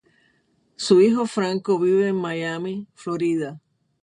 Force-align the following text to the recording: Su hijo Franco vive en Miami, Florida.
Su 0.77 0.99
hijo 1.01 1.27
Franco 1.27 1.77
vive 1.77 2.07
en 2.07 2.15
Miami, 2.15 2.87
Florida. 2.95 3.61